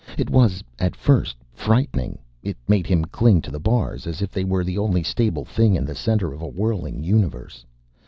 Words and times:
It 0.17 0.31
was, 0.31 0.63
at 0.79 0.95
first, 0.95 1.35
frightening. 1.53 2.17
It 2.41 2.57
made 2.67 2.87
him 2.87 3.05
cling 3.05 3.39
to 3.43 3.51
the 3.51 3.59
bars 3.59 4.07
as 4.07 4.19
if 4.19 4.31
they 4.31 4.43
were 4.43 4.63
the 4.63 4.79
only 4.79 5.03
stable 5.03 5.45
thing 5.45 5.75
in 5.75 5.85
the 5.85 5.93
center 5.93 6.33
of 6.33 6.41
a 6.41 6.47
whirling 6.47 7.03
universe. 7.03 7.63